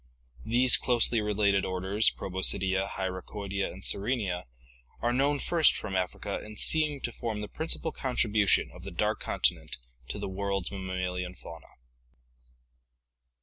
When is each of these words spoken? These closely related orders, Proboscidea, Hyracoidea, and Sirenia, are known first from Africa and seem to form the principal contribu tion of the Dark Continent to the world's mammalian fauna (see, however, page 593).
These 0.47 0.77
closely 0.77 1.21
related 1.21 1.63
orders, 1.63 2.09
Proboscidea, 2.09 2.89
Hyracoidea, 2.93 3.71
and 3.71 3.83
Sirenia, 3.85 4.45
are 4.99 5.13
known 5.13 5.37
first 5.37 5.75
from 5.75 5.95
Africa 5.95 6.39
and 6.43 6.57
seem 6.57 7.01
to 7.01 7.11
form 7.11 7.41
the 7.41 7.47
principal 7.47 7.93
contribu 7.93 8.47
tion 8.49 8.71
of 8.71 8.81
the 8.83 8.89
Dark 8.89 9.19
Continent 9.19 9.77
to 10.07 10.17
the 10.17 10.27
world's 10.27 10.71
mammalian 10.71 11.35
fauna 11.35 11.67
(see, 11.67 11.69
however, 11.69 11.83
page 11.83 13.09
593). 13.13 13.37